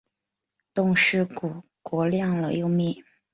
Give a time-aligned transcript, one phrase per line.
[0.73, 2.95] 冻尸骨国亮了又灭。